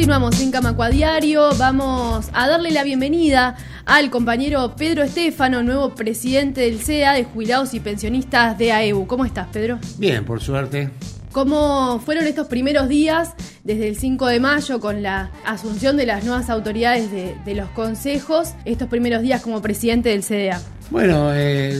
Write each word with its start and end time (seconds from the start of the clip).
Continuamos 0.00 0.40
en 0.40 0.50
Camacua 0.50 0.88
Diario. 0.88 1.50
Vamos 1.58 2.30
a 2.32 2.48
darle 2.48 2.70
la 2.70 2.84
bienvenida 2.84 3.54
al 3.84 4.08
compañero 4.08 4.74
Pedro 4.74 5.02
Estefano, 5.02 5.62
nuevo 5.62 5.94
presidente 5.94 6.62
del 6.62 6.80
CEA 6.80 7.12
de 7.12 7.24
Jubilados 7.24 7.74
y 7.74 7.80
Pensionistas 7.80 8.56
de 8.56 8.72
AEU. 8.72 9.06
¿Cómo 9.06 9.26
estás, 9.26 9.48
Pedro? 9.48 9.78
Bien, 9.98 10.24
por 10.24 10.40
suerte. 10.40 10.88
¿Cómo 11.32 12.00
fueron 12.02 12.26
estos 12.26 12.46
primeros 12.46 12.88
días 12.88 13.34
desde 13.62 13.88
el 13.88 13.96
5 13.96 14.26
de 14.28 14.40
mayo 14.40 14.80
con 14.80 15.02
la 15.02 15.32
asunción 15.44 15.98
de 15.98 16.06
las 16.06 16.24
nuevas 16.24 16.48
autoridades 16.48 17.10
de, 17.12 17.54
los 17.54 17.68
consejos, 17.68 18.54
estos 18.64 18.88
primeros 18.88 19.20
días 19.20 19.42
como 19.42 19.60
presidente 19.60 20.08
del 20.08 20.22
CDA? 20.22 20.62
Bueno, 20.90 21.30
eh, 21.34 21.78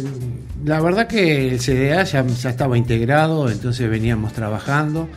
la 0.66 0.82
verdad 0.82 1.06
que 1.06 1.48
el 1.48 1.58
CDA 1.58 2.04
ya, 2.04 2.26
ya 2.26 2.50
estaba 2.50 2.76
integrado, 2.76 3.48
entonces 3.48 3.88
veníamos 3.88 4.34
trabajando 4.34 5.08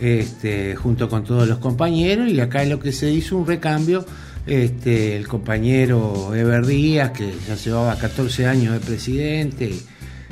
este, 0.00 0.76
junto 0.76 1.08
con 1.08 1.24
todos 1.24 1.48
los 1.48 1.58
compañeros 1.58 2.30
y 2.30 2.40
acá 2.40 2.64
lo 2.64 2.80
que 2.80 2.92
se 2.92 3.10
hizo 3.10 3.36
un 3.36 3.46
recambio. 3.46 4.04
Este, 4.46 5.16
el 5.16 5.26
compañero 5.26 6.32
Ever 6.32 6.64
Díaz, 6.64 7.10
que 7.10 7.34
ya 7.48 7.56
llevaba 7.56 7.96
14 7.96 8.46
años 8.46 8.74
de 8.74 8.80
presidente 8.80 9.74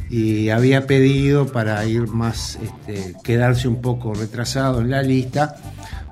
y, 0.09 0.51
había 0.51 0.87
pedido 0.87 1.47
para 1.47 1.85
ir 1.85 2.07
más, 2.07 2.59
este, 2.63 3.17
quedarse 3.25 3.67
un 3.67 3.81
poco 3.81 4.15
retrasado 4.15 4.81
en 4.81 4.91
la 4.91 5.03
lista 5.03 5.57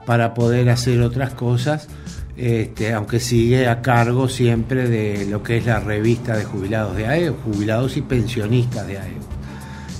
para 0.05 0.35
poder 0.35 0.69
hacer 0.69 1.01
otras 1.01 1.35
cosas, 1.35 1.87
aunque 2.93 3.21
sigue 3.21 3.69
a 3.69 3.83
cargo 3.83 4.29
siempre 4.29 4.89
de 4.89 5.27
lo 5.27 5.45
que 5.45 5.59
es 5.59 5.67
la 5.67 5.79
revista 5.79 6.37
de 6.37 6.43
jubilados 6.43 6.97
de 6.97 7.07
AEO, 7.07 7.37
jubilados 7.45 7.97
y 7.97 8.03
pensionistas 8.03 8.85
de 8.89 8.99
AEO. 8.99 9.21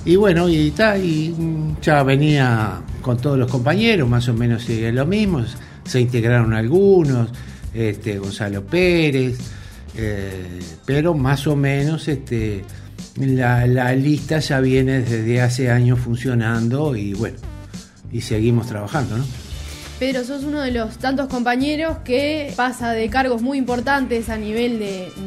Y 0.03 0.17
bueno, 0.17 0.49
y, 0.49 0.73
y 1.01 1.35
ya 1.81 2.03
venía 2.03 2.81
con 3.03 3.17
todos 3.17 3.37
los 3.37 3.51
compañeros, 3.51 4.09
más 4.09 4.27
o 4.29 4.33
menos 4.33 4.63
sigue 4.63 4.91
lo 4.91 5.05
mismo, 5.05 5.43
se 5.85 6.01
integraron 6.01 6.53
algunos, 6.53 7.29
este, 7.73 8.17
Gonzalo 8.17 8.65
Pérez, 8.65 9.37
eh, 9.95 10.59
pero 10.85 11.13
más 11.13 11.45
o 11.45 11.55
menos 11.55 12.07
este, 12.07 12.63
la, 13.17 13.67
la, 13.67 13.93
lista 13.93 14.39
ya 14.39 14.59
viene 14.59 15.01
desde 15.01 15.41
hace 15.41 15.69
años 15.69 15.99
funcionando 15.99 16.95
y 16.95 17.13
bueno, 17.13 17.37
y 18.11 18.21
seguimos 18.21 18.67
trabajando, 18.67 19.17
¿no? 19.17 19.25
Pedro, 20.03 20.25
sos 20.25 20.43
uno 20.43 20.59
de 20.59 20.71
los 20.71 20.97
tantos 20.97 21.29
compañeros 21.29 21.99
que 21.99 22.51
pasa 22.57 22.91
de 22.91 23.09
cargos 23.09 23.41
muy 23.41 23.57
importantes 23.57 24.27
a 24.27 24.35
nivel 24.35 24.77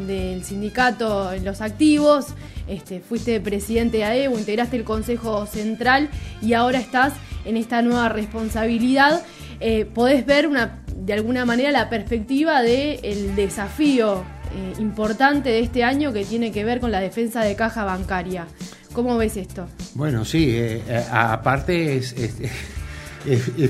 del 0.06 0.44
sindicato 0.44 1.32
en 1.32 1.46
los 1.46 1.62
activos. 1.62 2.26
Este, 2.68 3.00
fuiste 3.00 3.40
presidente 3.40 3.96
de 3.96 4.04
AEU, 4.04 4.36
integraste 4.36 4.76
el 4.76 4.84
Consejo 4.84 5.46
Central 5.46 6.10
y 6.42 6.52
ahora 6.52 6.78
estás 6.78 7.14
en 7.46 7.56
esta 7.56 7.80
nueva 7.80 8.10
responsabilidad. 8.10 9.22
Eh, 9.60 9.86
podés 9.86 10.26
ver 10.26 10.46
una, 10.46 10.82
de 10.94 11.14
alguna 11.14 11.46
manera 11.46 11.70
la 11.70 11.88
perspectiva 11.88 12.60
del 12.60 13.34
desafío 13.34 14.24
eh, 14.54 14.74
importante 14.78 15.48
de 15.48 15.60
este 15.60 15.84
año 15.84 16.12
que 16.12 16.26
tiene 16.26 16.52
que 16.52 16.64
ver 16.64 16.80
con 16.80 16.92
la 16.92 17.00
defensa 17.00 17.42
de 17.42 17.56
caja 17.56 17.84
bancaria. 17.84 18.46
¿Cómo 18.92 19.16
ves 19.16 19.38
esto? 19.38 19.68
Bueno, 19.94 20.26
sí, 20.26 20.50
eh, 20.50 20.82
aparte 21.10 21.96
es 21.96 22.12
es, 22.12 22.34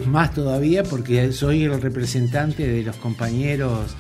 más 0.06 0.34
todavía 0.34 0.82
porque 0.82 1.32
soy 1.32 1.64
el 1.64 1.80
representante 1.80 2.66
de 2.66 2.82
los 2.82 2.96
compañeros 2.96 3.96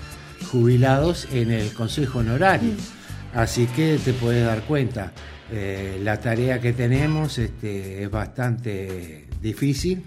jubilados 0.50 1.28
en 1.32 1.50
el 1.50 1.72
Consejo 1.72 2.20
Honorario. 2.20 2.72
Mm. 2.72 3.38
Así 3.38 3.66
que 3.66 3.98
te 4.02 4.12
puedes 4.14 4.46
dar 4.46 4.62
cuenta, 4.62 5.12
eh, 5.52 6.00
la 6.02 6.18
tarea 6.18 6.60
que 6.60 6.72
tenemos 6.72 7.38
este, 7.38 8.02
es 8.02 8.10
bastante 8.10 9.26
difícil, 9.40 10.02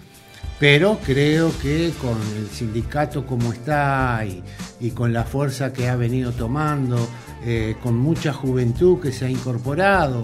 pero 0.59 0.99
creo 1.05 1.51
que 1.61 1.93
con 2.01 2.17
el 2.37 2.49
sindicato 2.49 3.25
como 3.25 3.53
está 3.53 4.25
y, 4.25 4.91
con 4.91 5.13
la 5.13 5.23
fuerza 5.23 5.71
que 5.71 5.87
ha 5.87 5.95
venido 5.95 6.31
tomando, 6.31 7.07
eh, 7.45 7.75
con 7.81 7.97
mucha 7.97 8.33
juventud 8.33 8.99
que 8.99 9.11
se 9.11 9.25
ha 9.25 9.29
incorporado, 9.29 10.23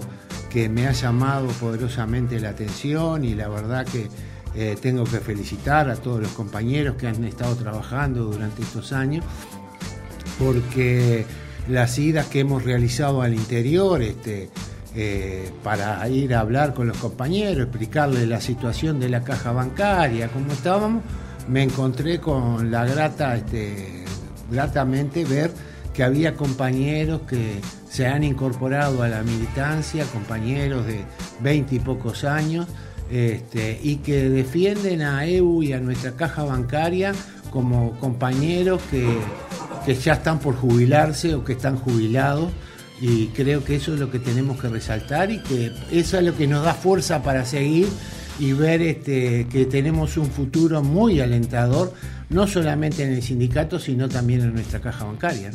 que 0.50 0.68
me 0.68 0.86
ha 0.86 0.92
llamado 0.92 1.48
poderosamente 1.48 2.40
la 2.40 2.50
atención 2.50 3.24
y 3.24 3.34
la 3.34 3.48
verdad 3.48 3.86
que 3.86 4.08
eh, 4.54 4.76
tengo 4.80 5.04
que 5.04 5.18
felicitar 5.18 5.90
a 5.90 5.96
todos 5.96 6.20
los 6.20 6.30
compañeros 6.32 6.96
que 6.96 7.06
han 7.06 7.24
estado 7.24 7.54
trabajando 7.56 8.24
durante 8.24 8.62
estos 8.62 8.92
años, 8.92 9.24
porque 10.38 11.26
las 11.68 11.98
idas 11.98 12.26
que 12.26 12.40
hemos 12.40 12.64
realizado 12.64 13.22
al 13.22 13.34
interior, 13.34 14.02
este, 14.02 14.50
eh, 14.94 15.50
para 15.62 16.08
ir 16.08 16.34
a 16.34 16.40
hablar 16.40 16.74
con 16.74 16.86
los 16.86 16.96
compañeros, 16.96 17.66
explicarles 17.66 18.26
la 18.28 18.40
situación 18.40 19.00
de 19.00 19.08
la 19.08 19.24
caja 19.24 19.52
bancaria, 19.52 20.28
cómo 20.28 20.52
estábamos, 20.52 21.02
me 21.48 21.62
encontré 21.62 22.20
con 22.20 22.70
la 22.70 22.84
grata, 22.84 23.36
este, 23.36 24.04
gratamente 24.50 25.24
ver 25.24 25.50
que 25.92 26.04
había 26.04 26.34
compañeros 26.34 27.22
que 27.22 27.60
se 27.88 28.06
han 28.06 28.22
incorporado 28.22 29.02
a 29.02 29.08
la 29.08 29.22
militancia, 29.22 30.04
compañeros 30.04 30.86
de 30.86 31.04
veinte 31.40 31.76
y 31.76 31.78
pocos 31.78 32.24
años, 32.24 32.66
este, 33.10 33.78
y 33.82 33.96
que 33.96 34.28
defienden 34.28 35.02
a 35.02 35.26
EU 35.26 35.62
y 35.62 35.72
a 35.72 35.80
nuestra 35.80 36.12
caja 36.12 36.44
bancaria 36.44 37.12
como 37.50 37.98
compañeros 38.00 38.82
que, 38.90 39.06
ya 40.02 40.14
están 40.14 40.40
por 40.40 40.56
jubilarse 40.56 41.34
o 41.34 41.44
que 41.44 41.52
están 41.52 41.76
jubilados 41.76 42.50
y 43.00 43.28
creo 43.28 43.62
que 43.62 43.76
eso 43.76 43.94
es 43.94 44.00
lo 44.00 44.10
que 44.10 44.18
tenemos 44.18 44.60
que 44.60 44.68
resaltar 44.68 45.30
y 45.30 45.40
que 45.40 45.70
eso 45.92 46.18
es 46.18 46.24
lo 46.24 46.36
que 46.36 46.48
nos 46.48 46.64
da 46.64 46.74
fuerza 46.74 47.22
para 47.22 47.44
seguir 47.44 47.86
y 48.40 48.52
ver 48.52 48.82
este, 48.82 49.46
que 49.46 49.64
tenemos 49.66 50.16
un 50.16 50.26
futuro 50.26 50.82
muy 50.82 51.20
alentador, 51.20 51.94
no 52.30 52.48
solamente 52.48 53.04
en 53.04 53.12
el 53.12 53.22
sindicato, 53.22 53.78
sino 53.78 54.08
también 54.08 54.40
en 54.40 54.54
nuestra 54.54 54.80
caja 54.80 55.04
bancaria. 55.04 55.52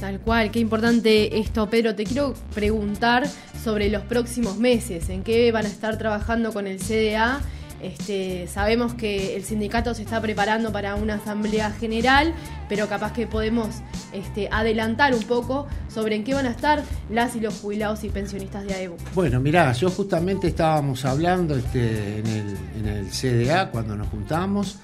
Tal 0.00 0.20
cual, 0.20 0.50
qué 0.50 0.60
importante 0.60 1.38
esto, 1.38 1.70
Pedro. 1.70 1.94
Te 1.94 2.04
quiero 2.04 2.34
preguntar 2.54 3.26
sobre 3.62 3.88
los 3.88 4.02
próximos 4.02 4.58
meses, 4.58 5.08
en 5.08 5.22
qué 5.22 5.50
van 5.52 5.64
a 5.64 5.68
estar 5.68 5.96
trabajando 5.96 6.52
con 6.52 6.66
el 6.66 6.78
CDA. 6.78 7.40
Este, 7.80 8.46
sabemos 8.46 8.94
que 8.94 9.36
el 9.36 9.44
sindicato 9.44 9.94
se 9.94 10.02
está 10.02 10.20
preparando 10.20 10.72
para 10.72 10.94
una 10.94 11.14
asamblea 11.14 11.70
general, 11.72 12.34
pero 12.68 12.88
capaz 12.88 13.12
que 13.12 13.26
podemos 13.26 13.68
este, 14.12 14.48
adelantar 14.50 15.14
un 15.14 15.22
poco 15.22 15.66
sobre 15.88 16.16
en 16.16 16.24
qué 16.24 16.34
van 16.34 16.46
a 16.46 16.50
estar 16.50 16.82
las 17.10 17.36
y 17.36 17.40
los 17.40 17.54
jubilados 17.60 18.04
y 18.04 18.08
pensionistas 18.08 18.66
de 18.66 18.74
AEBU. 18.74 18.96
Bueno, 19.14 19.40
mirá, 19.40 19.72
yo 19.72 19.90
justamente 19.90 20.48
estábamos 20.48 21.04
hablando 21.04 21.56
este, 21.56 22.18
en, 22.18 22.26
el, 22.26 22.56
en 22.78 22.88
el 22.88 23.06
CDA 23.10 23.70
cuando 23.70 23.96
nos 23.96 24.08
juntamos 24.08 24.78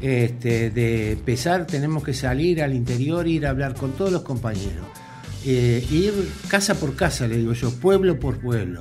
este, 0.00 0.70
de 0.70 1.12
empezar, 1.12 1.66
tenemos 1.66 2.02
que 2.02 2.14
salir 2.14 2.62
al 2.62 2.74
interior, 2.74 3.26
ir 3.26 3.46
a 3.46 3.50
hablar 3.50 3.74
con 3.74 3.92
todos 3.92 4.12
los 4.12 4.22
compañeros, 4.22 4.86
eh, 5.44 5.86
ir 5.90 6.12
casa 6.48 6.74
por 6.74 6.96
casa, 6.96 7.26
le 7.26 7.38
digo 7.38 7.52
yo, 7.52 7.70
pueblo 7.70 8.18
por 8.18 8.38
pueblo. 8.38 8.80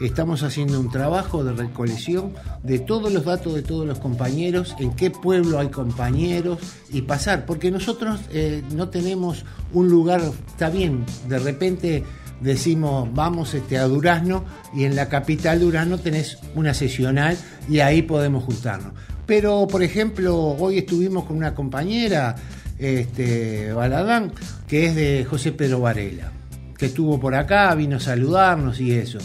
Estamos 0.00 0.42
haciendo 0.42 0.80
un 0.80 0.90
trabajo 0.90 1.44
de 1.44 1.52
recolección 1.52 2.32
de 2.62 2.78
todos 2.78 3.12
los 3.12 3.24
datos 3.24 3.54
de 3.54 3.62
todos 3.62 3.86
los 3.86 3.98
compañeros, 3.98 4.74
en 4.78 4.96
qué 4.96 5.10
pueblo 5.10 5.58
hay 5.58 5.68
compañeros 5.68 6.58
y 6.90 7.02
pasar, 7.02 7.44
porque 7.46 7.70
nosotros 7.70 8.20
eh, 8.32 8.62
no 8.74 8.88
tenemos 8.88 9.44
un 9.72 9.88
lugar, 9.90 10.22
está 10.48 10.70
bien, 10.70 11.04
de 11.28 11.38
repente 11.38 12.04
decimos 12.40 13.08
vamos 13.14 13.54
este, 13.54 13.78
a 13.78 13.84
Durazno 13.84 14.44
y 14.74 14.84
en 14.84 14.96
la 14.96 15.08
capital 15.08 15.60
Durazno 15.60 15.98
tenés 15.98 16.38
una 16.54 16.74
sesional 16.74 17.36
y 17.68 17.80
ahí 17.80 18.02
podemos 18.02 18.44
juntarnos. 18.44 18.92
Pero, 19.34 19.66
por 19.66 19.82
ejemplo, 19.82 20.36
hoy 20.36 20.76
estuvimos 20.76 21.24
con 21.24 21.38
una 21.38 21.54
compañera, 21.54 22.36
este, 22.78 23.72
Baladán, 23.72 24.30
que 24.68 24.84
es 24.84 24.94
de 24.94 25.24
José 25.24 25.52
Pedro 25.52 25.80
Varela, 25.80 26.30
que 26.76 26.84
estuvo 26.84 27.18
por 27.18 27.34
acá, 27.34 27.74
vino 27.74 27.96
a 27.96 28.00
saludarnos 28.00 28.78
y 28.78 28.92
eso. 28.92 29.16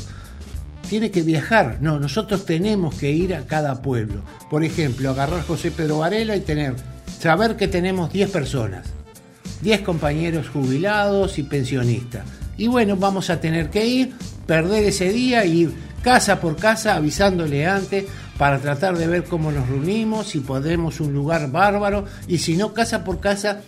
Tiene 0.87 1.11
que 1.11 1.23
viajar, 1.23 1.79
no, 1.81 1.99
nosotros 1.99 2.45
tenemos 2.45 2.95
que 2.95 3.11
ir 3.11 3.35
a 3.35 3.47
cada 3.47 3.81
pueblo. 3.81 4.21
Por 4.49 4.63
ejemplo, 4.63 5.09
agarrar 5.09 5.45
José 5.45 5.71
Pedro 5.71 5.97
Varela 5.97 6.37
y 6.37 6.39
tener, 6.39 6.75
saber 7.19 7.57
que 7.57 7.67
tenemos 7.67 8.13
10 8.13 8.29
personas, 8.31 8.87
10 9.61 9.81
compañeros 9.81 10.47
jubilados 10.47 11.37
y 11.37 11.43
pensionistas. 11.43 12.23
Y 12.57 12.67
bueno, 12.67 12.95
vamos 12.95 13.29
a 13.29 13.41
tener 13.41 13.69
que 13.69 13.85
ir, 13.85 14.13
perder 14.45 14.85
ese 14.85 15.11
día 15.11 15.43
ir 15.43 15.73
casa 16.01 16.39
por 16.39 16.55
casa 16.55 16.95
avisándole 16.95 17.67
antes 17.67 18.05
para 18.37 18.59
tratar 18.59 18.97
de 18.97 19.07
ver 19.07 19.23
cómo 19.23 19.51
nos 19.51 19.67
reunimos, 19.67 20.27
si 20.27 20.39
podemos 20.39 20.99
un 20.99 21.13
lugar 21.13 21.51
bárbaro 21.51 22.05
y 22.27 22.37
si 22.37 22.55
no, 22.55 22.73
casa 22.73 23.03
por 23.03 23.19
casa 23.19 23.61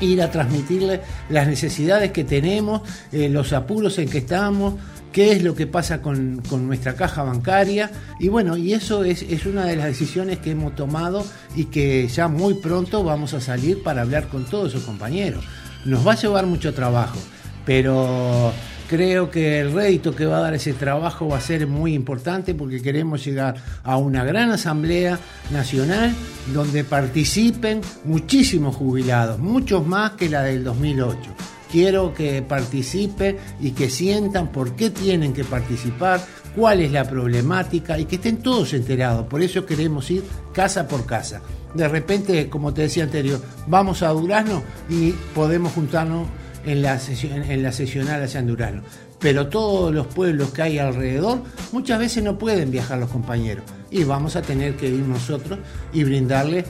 ir 0.00 0.22
a 0.22 0.30
transmitirle 0.30 1.00
las 1.28 1.46
necesidades 1.46 2.12
que 2.12 2.24
tenemos, 2.24 2.82
eh, 3.12 3.28
los 3.28 3.52
apuros 3.52 3.98
en 3.98 4.08
que 4.08 4.18
estamos, 4.18 4.74
qué 5.12 5.32
es 5.32 5.42
lo 5.42 5.54
que 5.54 5.66
pasa 5.66 6.00
con, 6.00 6.42
nuestra 6.66 6.94
caja 6.94 7.22
bancaria. 7.24 7.90
Y 8.20 8.28
bueno, 8.28 8.56
y 8.56 8.72
eso 8.72 9.04
es, 9.04 9.22
es, 9.22 9.46
una 9.46 9.64
de 9.64 9.76
las 9.76 9.86
decisiones 9.86 10.38
que 10.38 10.52
hemos 10.52 10.74
tomado 10.74 11.24
y 11.56 11.64
que 11.64 12.06
ya 12.08 12.28
muy 12.28 12.54
pronto 12.54 13.02
vamos 13.02 13.34
a 13.34 13.40
salir 13.40 13.82
para 13.82 14.02
hablar 14.02 14.28
con 14.28 14.44
todos 14.44 14.68
esos 14.68 14.84
compañeros. 14.84 15.44
Nos 15.84 16.06
va 16.06 16.12
a 16.12 16.16
llevar 16.16 16.46
mucho 16.46 16.74
trabajo, 16.74 17.18
pero 17.64 18.52
Creo 18.88 19.30
que 19.30 19.60
el 19.60 19.72
rédito 19.72 20.16
que 20.16 20.24
va 20.24 20.38
a 20.38 20.40
dar 20.40 20.54
ese 20.54 20.72
trabajo 20.72 21.28
va 21.28 21.36
a 21.36 21.42
ser 21.42 21.66
muy 21.66 21.92
importante 21.92 22.54
porque 22.54 22.80
queremos 22.80 23.22
llegar 23.24 23.56
a 23.84 23.98
una 23.98 24.24
gran 24.24 24.50
asamblea 24.50 25.18
nacional 25.50 26.14
donde 26.54 26.84
participen 26.84 27.82
muchísimos 28.04 28.74
jubilados, 28.76 29.38
muchos 29.38 29.86
más 29.86 30.12
que 30.12 30.30
la 30.30 30.42
del 30.42 30.64
2008 30.64 31.34
quiero 31.70 32.14
que 32.14 32.42
participen 32.42 33.36
y 33.60 33.72
que 33.72 33.90
sientan 33.90 34.50
por 34.50 34.74
qué 34.74 34.90
tienen 34.90 35.32
que 35.32 35.44
participar, 35.44 36.20
cuál 36.56 36.80
es 36.80 36.92
la 36.92 37.04
problemática 37.04 37.98
y 37.98 38.06
que 38.06 38.16
estén 38.16 38.38
todos 38.38 38.72
enterados. 38.74 39.26
Por 39.26 39.42
eso 39.42 39.66
queremos 39.66 40.10
ir 40.10 40.24
casa 40.52 40.88
por 40.88 41.06
casa. 41.06 41.40
De 41.74 41.86
repente, 41.86 42.48
como 42.48 42.72
te 42.72 42.82
decía 42.82 43.04
anterior, 43.04 43.40
vamos 43.66 44.02
a 44.02 44.08
Durazno 44.08 44.62
y 44.88 45.10
podemos 45.34 45.72
juntarnos 45.72 46.26
en 46.68 46.82
la, 46.82 46.98
sesión, 46.98 47.42
en 47.42 47.62
la 47.62 47.72
sesional 47.72 48.22
allá 48.22 48.40
en 48.40 48.46
Durazno. 48.46 48.82
Pero 49.18 49.48
todos 49.48 49.92
los 49.92 50.06
pueblos 50.06 50.50
que 50.50 50.62
hay 50.62 50.78
alrededor 50.78 51.42
muchas 51.72 51.98
veces 51.98 52.22
no 52.22 52.38
pueden 52.38 52.70
viajar 52.70 52.98
los 52.98 53.10
compañeros 53.10 53.64
y 53.90 54.04
vamos 54.04 54.36
a 54.36 54.42
tener 54.42 54.76
que 54.76 54.88
ir 54.88 55.00
nosotros 55.00 55.58
y 55.92 56.04
brindarle 56.04 56.64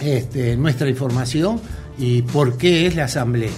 este, 0.00 0.56
nuestra 0.56 0.88
información 0.88 1.60
y 1.98 2.22
por 2.22 2.58
qué 2.58 2.86
es 2.86 2.96
la 2.96 3.04
asamblea. 3.04 3.52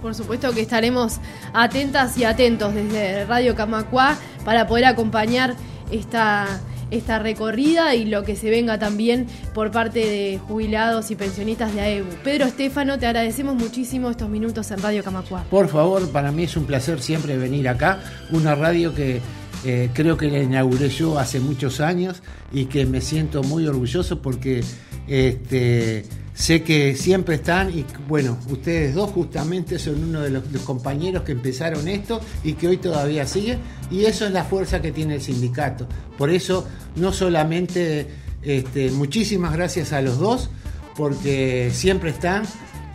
Por 0.00 0.14
supuesto 0.14 0.52
que 0.52 0.60
estaremos 0.60 1.18
atentas 1.52 2.16
y 2.18 2.24
atentos 2.24 2.74
desde 2.74 3.24
Radio 3.24 3.54
Camacuá 3.54 4.16
para 4.44 4.66
poder 4.66 4.84
acompañar 4.84 5.54
esta, 5.90 6.60
esta 6.92 7.18
recorrida 7.18 7.94
y 7.94 8.04
lo 8.04 8.22
que 8.22 8.36
se 8.36 8.50
venga 8.50 8.78
también 8.78 9.26
por 9.54 9.70
parte 9.70 9.98
de 9.98 10.38
jubilados 10.46 11.10
y 11.10 11.16
pensionistas 11.16 11.74
de 11.74 11.80
AEBU. 11.80 12.10
Pedro 12.22 12.44
Estefano, 12.44 12.98
te 12.98 13.06
agradecemos 13.06 13.56
muchísimo 13.56 14.10
estos 14.10 14.28
minutos 14.28 14.70
en 14.70 14.80
Radio 14.80 15.02
Camacuá. 15.02 15.44
Por 15.50 15.68
favor, 15.68 16.08
para 16.10 16.30
mí 16.30 16.44
es 16.44 16.56
un 16.56 16.66
placer 16.66 17.00
siempre 17.00 17.36
venir 17.36 17.68
acá, 17.68 17.98
una 18.30 18.54
radio 18.54 18.94
que 18.94 19.20
eh, 19.64 19.90
creo 19.94 20.16
que 20.16 20.30
la 20.30 20.40
inauguré 20.40 20.88
yo 20.88 21.18
hace 21.18 21.40
muchos 21.40 21.80
años 21.80 22.22
y 22.52 22.66
que 22.66 22.84
me 22.84 23.00
siento 23.00 23.42
muy 23.42 23.66
orgulloso 23.66 24.20
porque 24.20 24.62
este, 25.06 26.04
Sé 26.34 26.62
que 26.62 26.96
siempre 26.96 27.36
están 27.36 27.76
y 27.76 27.84
bueno, 28.08 28.38
ustedes 28.48 28.94
dos 28.94 29.10
justamente 29.10 29.78
son 29.78 30.02
uno 30.02 30.22
de 30.22 30.30
los, 30.30 30.42
compañeros 30.64 31.24
que 31.24 31.32
empezaron 31.32 31.88
esto 31.88 32.20
y 32.42 32.54
que 32.54 32.68
hoy 32.68 32.78
todavía 32.78 33.26
siguen 33.26 33.58
y 33.90 34.04
eso 34.04 34.26
es 34.26 34.32
la 34.32 34.44
fuerza 34.44 34.80
que 34.80 34.92
tiene 34.92 35.16
el 35.16 35.20
sindicato. 35.22 35.86
Por 36.16 36.30
eso 36.30 36.66
no 36.96 37.12
solamente 37.12 38.08
este, 38.42 38.90
muchísimas 38.90 39.52
gracias 39.52 39.92
a 39.92 40.00
los 40.00 40.18
dos 40.18 40.48
porque 40.96 41.70
siempre 41.72 42.10
están 42.10 42.44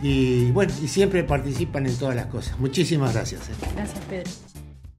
y 0.02 0.50
bueno, 0.50 0.72
y 0.82 0.88
siempre 0.88 1.24
participan 1.24 1.86
en 1.86 1.96
todas 1.96 2.16
las 2.16 2.26
cosas. 2.26 2.58
Muchísimas 2.58 3.14
gracias. 3.14 3.42
Eh. 3.48 3.52
Gracias, 3.74 4.04
Pedro. 4.08 4.30